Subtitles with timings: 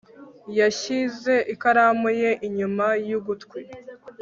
[0.59, 3.61] yashyize ikaramu ye inyuma y ugutwi